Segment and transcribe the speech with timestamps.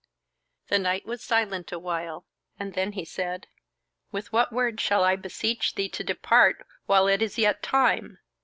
[0.69, 2.25] The knight was silent awhile,
[2.57, 3.45] and then he said:
[4.11, 8.17] "With what words shall I beseech thee to depart while it is yet time?